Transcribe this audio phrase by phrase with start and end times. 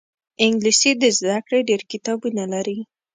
[0.45, 2.79] انګلیسي د زده کړې ډېر کتابونه لري